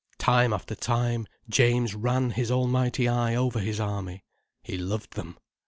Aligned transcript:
Time 0.17 0.51
after 0.51 0.73
time 0.73 1.27
James 1.47 1.93
ran 1.93 2.31
his 2.31 2.49
almighty 2.49 3.07
eye 3.07 3.35
over 3.35 3.59
his 3.59 3.79
army. 3.79 4.23
He 4.63 4.75
loved 4.75 5.13
them. 5.13 5.37